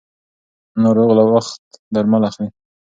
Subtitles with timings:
[0.81, 2.49] ناروغان له وخته درمل اخلي.